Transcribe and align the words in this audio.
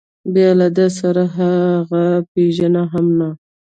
بیا 0.33 0.49
له 0.59 0.67
ده 0.75 0.87
سره 0.99 1.23
هغه 1.37 2.03
پېژني 2.31 2.83
هم 2.91 3.05
نه. 3.19 3.29